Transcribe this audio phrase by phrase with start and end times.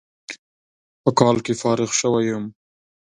[1.03, 2.45] په کال کې فارغ شوى يم.